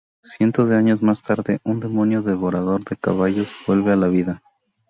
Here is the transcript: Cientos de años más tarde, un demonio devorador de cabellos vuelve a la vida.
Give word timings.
Cientos 0.23 0.67
de 0.67 0.77
años 0.77 1.03
más 1.03 1.21
tarde, 1.21 1.59
un 1.63 1.79
demonio 1.79 2.23
devorador 2.23 2.83
de 2.83 2.95
cabellos 2.97 3.53
vuelve 3.67 3.91
a 3.91 3.95
la 3.95 4.07
vida. 4.07 4.41